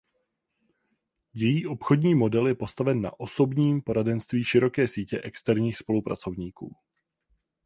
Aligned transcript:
Její 1.33 1.67
obchodní 1.67 2.15
model 2.15 2.47
je 2.47 2.55
postaven 2.55 3.01
na 3.01 3.19
osobním 3.19 3.81
poradenství 3.81 4.43
široké 4.43 4.87
sítě 4.87 5.21
externích 5.21 5.77
spolupracovníků. 5.77 6.75